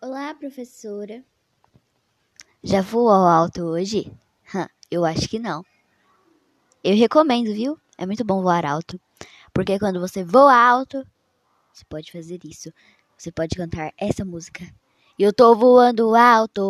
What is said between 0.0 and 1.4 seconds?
Olá, professora.